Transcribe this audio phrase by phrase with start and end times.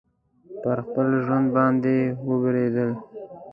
[0.61, 1.97] پر خپل ژوند باندي
[2.27, 2.87] وبېرېدی.